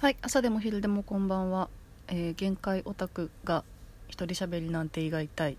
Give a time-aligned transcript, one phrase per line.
[0.00, 1.68] はい朝でも昼でもこんばんは、
[2.06, 3.64] えー限界オタクが
[4.06, 5.56] 一人喋りなんて胃が痛い。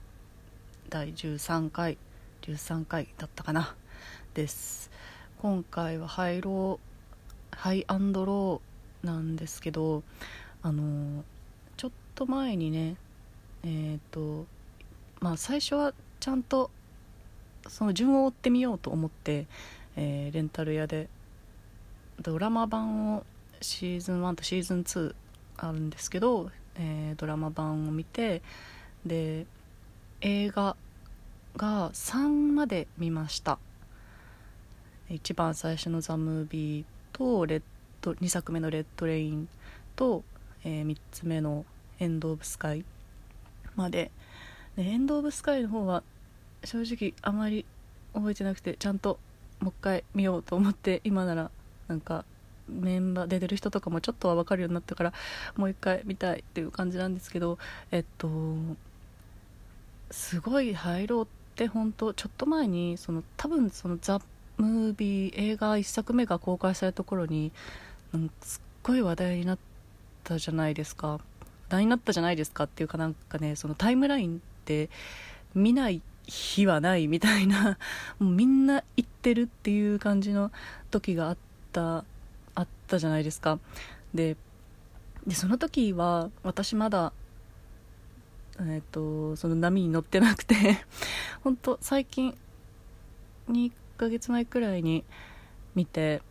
[0.88, 1.97] 第13回
[2.43, 3.75] 13回だったかな。
[4.33, 4.91] です。
[5.41, 10.04] 今回はハイローハイアンドローなんですけど
[10.61, 11.23] あのー
[11.75, 12.95] ちょっと前にね
[13.65, 14.45] えっ、と
[15.19, 16.71] まあ最初はちゃんと
[17.67, 19.47] その順を追ってみようと思って、
[19.97, 21.09] えレンタル屋で
[22.21, 23.25] ドラマ版を
[23.61, 25.15] シーズン1とシーズン2
[25.57, 28.41] あるんですけど、えードラマ版を見て
[29.05, 29.45] で
[30.21, 30.75] 映画
[31.57, 33.59] が3まで見ました。
[35.09, 37.62] 一番最初の「ザ・ムービーとレッ
[38.02, 39.50] ド2作目の「レッド・レイン
[39.95, 40.23] と」
[40.64, 41.66] え3つ目の
[42.00, 42.86] 「エンド・オブ・スカイ」
[43.76, 44.12] まで。
[44.76, 46.03] でエンド・オブ・スカイの方は
[46.64, 47.66] 正直あまり
[48.14, 49.20] 覚えてなくてちゃんと
[49.59, 51.52] もう一回見ようと思って今なら
[51.88, 52.23] なんか
[52.70, 55.14] メンバー出てる人とかもちょっとは分かるようになったから
[55.55, 57.58] もう一回見たいっていう感じなんですけど
[57.92, 58.30] えっと
[60.12, 64.20] すごい入ろうって本当ちょっと前にその多分その「ザ・
[64.58, 67.52] ムービー映画1作目が公開された頃に
[68.12, 69.58] なんすっごい話題になっ
[70.23, 71.14] たじゃないですか。
[71.14, 71.20] 話
[71.70, 74.90] 題になったじゃないですかっていうかなんかねそのタイムラインって
[75.53, 77.78] 見ない日はないみたいな
[78.20, 80.52] もうみんな言ってるっていう感じの
[80.92, 81.38] 時があっ
[81.72, 82.06] た
[82.60, 83.60] あったじゃないですか。
[84.14, 84.38] で
[85.34, 87.14] その時は私まだ
[88.62, 90.56] えっ、とその波に乗ってなくて
[91.44, 92.38] 本当最近
[93.50, 95.04] 2ヶ月前くらいに
[95.76, 96.22] 見て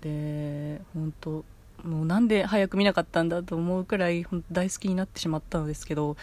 [0.00, 1.44] で本当
[1.82, 6.16] もうなんで早く見なかったんだと思うくらいほんと大好きになってしまったのですけど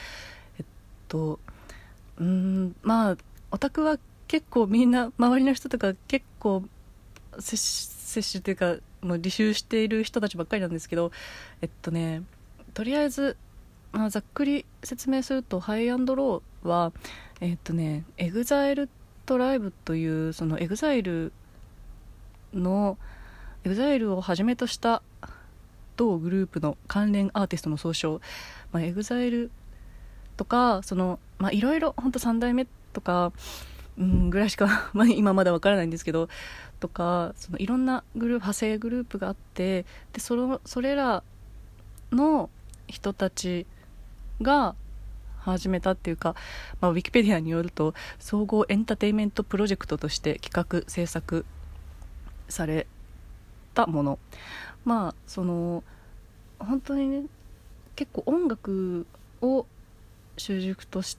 [0.59, 0.65] えっ
[1.07, 1.39] と
[2.17, 3.17] うんまあ
[3.49, 6.63] オタクは結構みんな周りの人とか結構
[7.39, 11.11] 摂取摂取というかもう履修している人たちばっかりなんですけど
[11.61, 12.23] えっとね
[12.73, 13.37] とりあえず、
[13.91, 16.91] まあ、ざっくり説明するとハイアンドローは
[17.39, 18.89] えっとねエグザイル
[19.25, 21.31] トライブというそのエグザイル
[22.53, 22.97] の
[23.63, 25.01] エグザイルをはじめとした
[25.97, 28.21] 同グループの関連アーティストの総称、
[28.71, 29.51] まあ、エグザイル
[30.37, 33.31] とかそのまあいろいろ本当3代目とか
[33.97, 36.29] うんぐらいしか、まあ、今まだわからないんですけど
[36.79, 41.23] とかそのいろんなグループ派生グループがあってでそのそれら
[42.11, 42.49] の
[42.87, 43.65] 人たち
[44.41, 44.75] が
[45.39, 46.35] 始めたっていうか、
[46.79, 51.45] まあ、ウィキペディアによると総合エンターテインメントプロジェクトとして企画制作
[52.47, 52.85] され
[53.73, 54.19] たもの。
[54.85, 55.83] まあその
[56.59, 57.23] 本当にね
[57.95, 59.05] 結構音楽
[59.41, 59.65] を
[60.37, 61.17] 習熟とし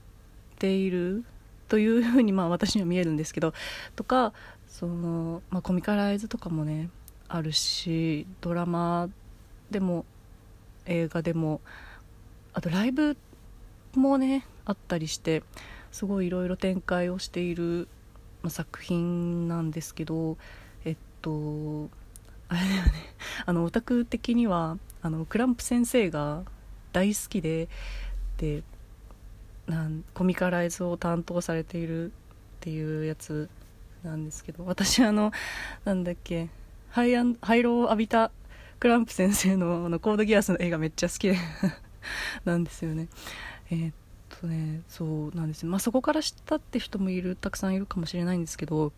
[0.58, 1.24] ている
[1.72, 3.54] というふうにまあ私には見えるんですけど
[3.96, 4.34] とか
[4.68, 6.90] その、まあ、コミカライズとかもね
[7.28, 9.08] あるしドラマ
[9.70, 10.04] でも
[10.84, 11.62] 映画でも
[12.52, 13.16] あとライブ
[13.94, 15.42] もねあったりして
[15.92, 17.88] すごいいろいろ展開をしている、
[18.42, 20.36] まあ、作品なんですけど
[20.84, 21.88] えっと
[22.48, 22.92] あれだよね。
[23.46, 26.42] あのオタク的にはあのクランプ先生が
[26.92, 27.70] 大好きで
[28.36, 28.62] で
[29.66, 32.14] なんコミカライズを担当されているっ
[32.60, 33.48] ていうやつ
[34.02, 35.32] なんですけど私あの
[35.84, 36.48] なんだっけ
[36.90, 38.30] ハイアンハイローを浴びた
[38.80, 41.36] クランプ先生のあのコードギアスの映画めっちゃ好きで
[42.44, 43.08] なんですよね。
[43.70, 43.94] えーっ
[44.40, 45.70] とねそうなんですよ。
[45.70, 48.92] まあそこから知ったって人もいるたくさんいるかもしれないんですけど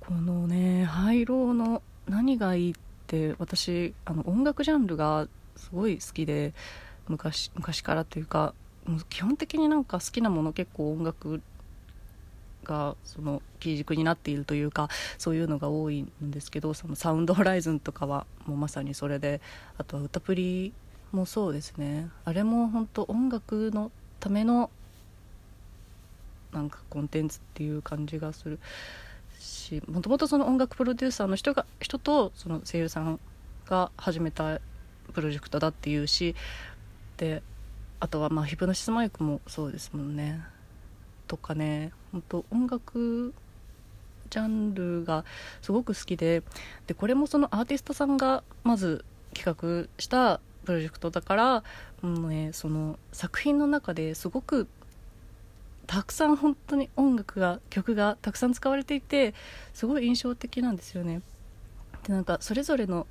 [0.00, 2.74] このねハイローの何がいいっ
[3.06, 6.54] て私あの音楽ジャンルがすごい好きで
[7.08, 8.54] 昔昔からというか
[8.86, 11.40] もう基本的になんか好きなもの結構音楽
[12.64, 14.88] がその基軸になっているというか
[15.18, 19.40] そういうのが多いんですけどそのサウンドホライズンとかはもうまさにそれで
[19.78, 20.72] あとは歌プリ
[21.12, 22.08] もそうですね。
[22.24, 24.70] あれも本当音楽のための
[26.52, 28.58] なんかコンテンツっていう感じがする
[29.38, 33.18] しもともとその音楽プロデューサーの人が人とその声優さん
[33.66, 34.60] が始めた
[35.12, 36.34] プロジェクトだっていうし
[37.16, 37.42] で
[38.02, 40.42] あとはまあヒプノシスマイクもそうですもんね
[41.28, 43.32] とかね本当音楽
[44.28, 45.24] ジャンルが
[45.60, 46.42] すごく好きで
[46.88, 49.04] でこれもそのアーティストさんがまず
[49.34, 51.64] 企画したプロジェクトだから
[52.02, 54.66] もう、ね、その作品の中ですごく
[55.86, 59.32] たくさん本当に音楽が曲がたくさん使われていて
[59.74, 61.22] すごい印象的なんですよね。
[62.02, 63.06] でなんかそれぞれの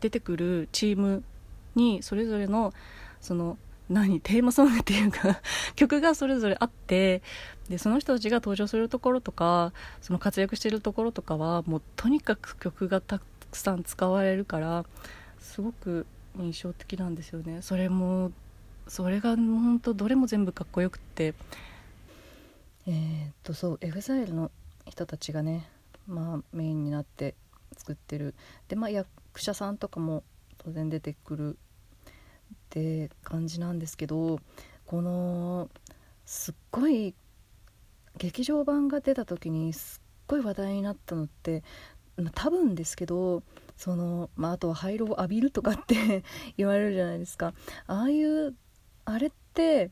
[0.00, 1.22] 出てくるチーム
[1.76, 2.74] にそれぞれの
[3.20, 3.56] その
[3.88, 5.40] 何テーマソングっていうか
[5.74, 7.22] 曲がそれぞれあって
[7.68, 13.24] でその人たちが登場するところとかその活躍してるところとかはもうとにかく曲がたく
[13.56, 14.84] さん使われるから
[15.40, 16.06] すごく
[16.38, 17.62] 印象的なんですよね。
[17.62, 18.32] それも
[18.86, 21.34] それが本当どれも全部かっこよくって。
[22.86, 24.50] えー、っとそう EXILE の
[24.86, 25.68] 人たちがね
[26.06, 27.34] まあメインになって
[27.76, 28.34] 作ってる。
[28.68, 30.22] でまあ役者さんとかも
[30.58, 31.58] 当然出てくる
[33.06, 34.40] って感じなんですけど
[34.86, 35.68] この
[36.24, 37.14] すっごい
[38.16, 41.62] 劇場版が出た時にすっごい話題になったのって
[42.34, 43.42] 多分ですけど
[43.76, 46.24] その、まあ、あとは灰色を浴びるとかって
[46.56, 47.54] 言われるじゃないですか。
[47.86, 48.54] ああいう
[49.04, 49.90] あれって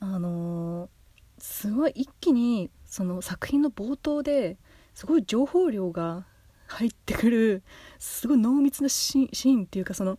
[0.00, 0.90] あの、
[1.38, 4.56] すごい一気にその作品の冒頭で
[4.94, 6.26] すごい情報量が
[6.66, 7.62] 入ってくる
[7.98, 10.18] すごい濃密なシーンっていうかその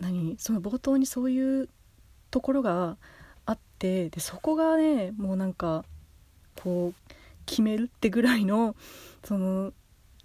[0.00, 1.68] 何その冒頭にそういう
[2.30, 2.96] ところが
[3.46, 5.84] あってでそこがねもうなんか
[6.62, 7.12] こう
[7.46, 8.74] 決めるってぐらいの
[9.24, 9.72] その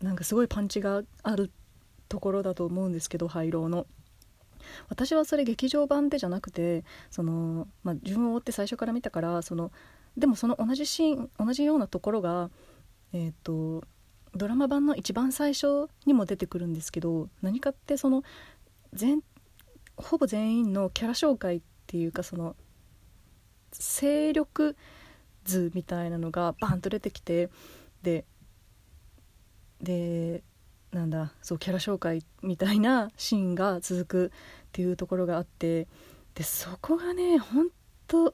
[0.01, 1.51] なんかすごいパンチがある
[2.09, 3.87] ところだと思うんですけど廃炉の。
[4.89, 9.71] 私はそれ劇場版でじゃなくてその、まあ、自分を追って最初から見たからその
[10.17, 12.49] でもその同じシーン同じようなところが、
[13.13, 13.83] えーと、
[14.33, 18.23] ドラマ版の一番最初にも出てくるんですけど何かってその
[18.93, 19.21] 全
[19.97, 22.55] ほぼ全員のキャラ紹介っていうかその
[23.71, 24.75] 勢力
[25.43, 27.49] 図みたいなのがバンと出てきて
[28.01, 28.25] で
[29.81, 30.43] で
[30.91, 34.31] なんだそうキャラ紹介みたいなシーンが続く
[34.67, 35.87] っていうところがあって
[36.33, 37.69] でそこがねほん
[38.07, 38.33] と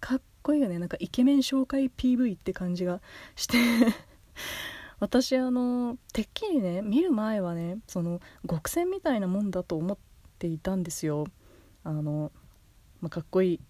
[0.00, 0.78] かっこいいよね。
[0.78, 3.00] なんかイケメン紹介 PV って感じが
[3.34, 3.58] して。
[5.00, 10.13] 私あのてっきりね見る前はねその極戦みたいなもんだと思って
[10.44, 11.24] ていたんですよ。
[11.84, 12.30] あの、
[13.00, 13.60] まあ、かっこいい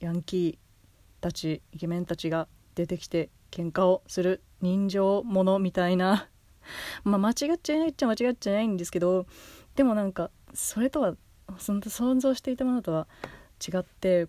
[0.00, 6.28] ヤンキーたちイケメンたちが出てきて喧嘩をする人情ものみたいな。
[7.04, 9.26] ま間違っちゃいないっちゃ間違っちゃいないんですけど
[9.76, 11.16] でもなんかそれとは
[11.58, 13.06] その想像していたものとは
[13.64, 14.26] 違って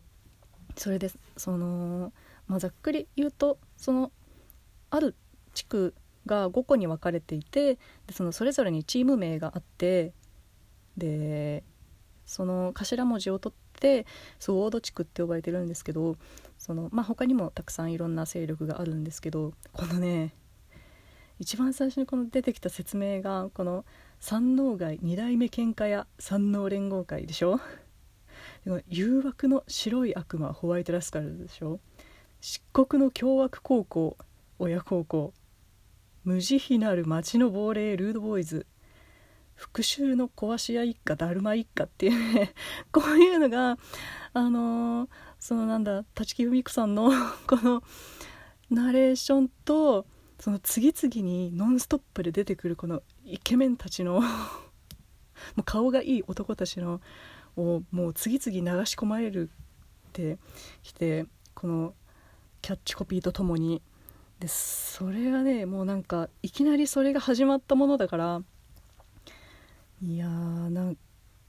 [0.75, 2.13] それでその、
[2.45, 4.12] まあ、ざっくり言うとその
[4.92, 5.15] ある
[5.56, 5.95] 地区
[6.27, 10.13] が5個に分かれていてでそのそれぞれにチーム名があって
[10.98, 11.64] で
[12.26, 14.06] その頭文字を取って
[14.40, 16.18] スウォード地区って呼ばれてるんですけど
[16.58, 20.34] その、まあ、他にもたくさんいろんな勢力があるんですけどこのね
[21.40, 23.86] 一番最初にこの出てきた説明がこの
[24.20, 27.60] 山王街二代目喧嘩屋山王連合会でしょ？
[28.90, 31.80] 誘惑の白い悪魔ホワイトラスカルでしょ？
[32.42, 34.18] 漆黒の凶悪高校
[34.58, 35.34] 親孝行
[36.24, 38.66] 無慈悲なる町の亡霊ルードボーイズ
[39.57, 42.54] 復讐の壊し屋一家だるま一家っていうね
[42.94, 43.77] こういうのが
[44.33, 45.09] あのー、
[45.39, 47.09] そのなんだ立木文子さんの
[47.48, 47.83] この
[48.69, 50.06] ナレーションと
[50.39, 54.27] その次々にノンストップで出てくるこのイケメンたちの も
[55.57, 57.01] う顔がいい男たちの
[57.56, 60.38] をもう次々流し込まれるって
[60.83, 61.25] きて
[61.56, 61.95] この
[62.62, 63.81] キャッチコピーとともに。
[64.39, 68.44] でそれがねもうなんかいきなりそれが始まったものだから
[70.02, 70.96] いやー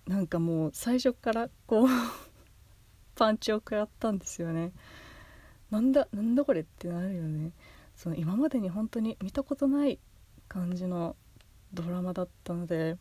[0.07, 1.89] なんかもう最初からこう
[3.15, 4.73] パンチを食らったんですよね。
[5.71, 7.53] なんだなんだこれってなるよね。
[7.95, 9.99] その今までに本当に見たことない
[10.49, 11.15] 感じの
[11.75, 12.97] ドラマだったので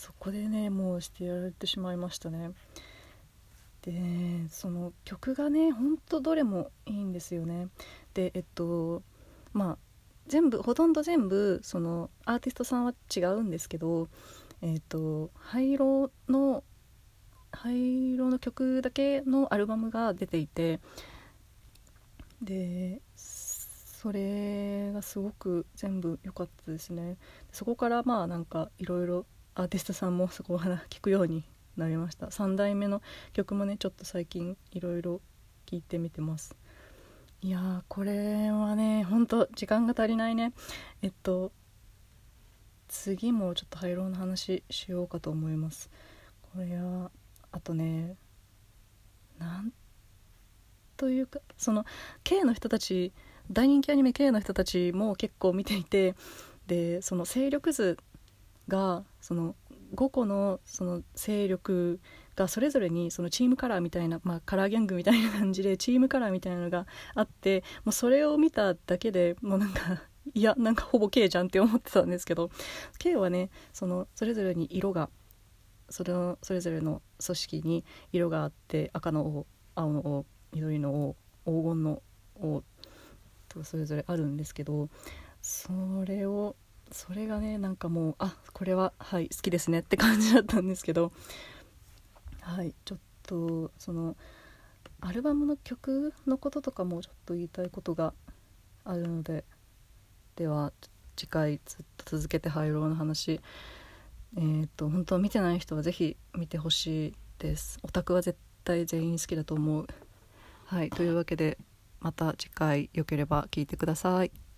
[0.00, 2.52] そこでねもうしてやられてしまいましたね。
[3.82, 7.68] でその曲がねほんとどれもいいんですよね。
[8.14, 9.02] でえっと
[9.52, 9.78] まあ
[10.30, 14.08] 全部ほとんど全部そのアーティストさんは違うんですけど
[14.62, 16.62] えっと灰色の
[17.50, 20.78] 灰色の曲だけのアルバムが出ていて
[22.40, 27.18] でそれがすごく全部良かったですね。
[27.52, 31.44] そこからまあなんかいろいろアーティストさんもそこを聞くように
[31.76, 32.28] なりました。
[32.28, 35.20] 3代目の曲もねちょっと最近いろいろ
[35.66, 36.56] 聴いてみてます。
[37.42, 40.52] いやこれはねほんと時間が足りないね。
[41.00, 41.52] えっと
[42.86, 45.88] 次もちょっと廃炉の話しようかと思います。
[46.42, 47.10] これは
[47.50, 48.16] あとね
[49.38, 49.72] なん
[50.98, 51.86] というかその
[52.24, 53.12] K の人たち
[53.50, 56.14] 大人気アニメ K の人たちも結構見ていて
[56.66, 57.96] でその勢力図
[58.68, 59.54] がその
[59.94, 62.00] 5個のその勢力
[62.40, 70.02] がそれぞれにそのチームカラーみたいな、まあ、カラーギャングみたいな感じで チームカラーみたいなのがあってもうそれを見ただけでもうなんか
[70.34, 72.50] いやなんかほぼ K じゃんって思ってたんですけど
[72.98, 75.10] K はねそのそれぞれに色が
[75.90, 82.02] それのそれぞれの組織に色があって赤の王青の王緑の王黄金の
[82.36, 82.62] 王
[83.48, 84.88] とそれぞれあるんですけど
[85.42, 85.72] そ
[86.06, 86.56] れを
[86.92, 91.12] それがねなんかもうあこれははい好きですねって感じだったんですけど
[92.42, 92.74] はい。
[92.84, 94.16] ちょっとその
[95.00, 98.12] アルバムの曲のこととかもちょっと言いたいことが
[98.84, 99.44] あるので
[100.36, 100.72] では
[101.16, 103.40] 次回ずっと続けて入ろうの話。
[104.36, 107.78] えっ、ー、と本当見てない人は是非見てほしいです。
[107.82, 109.86] オタクは絶対全員好きだと思う。
[110.66, 110.90] はい。
[110.90, 111.58] というわけで
[112.00, 114.49] また次回よければ聞いてください。